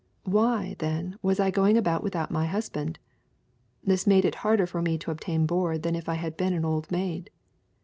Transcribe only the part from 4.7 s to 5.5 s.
me to obtain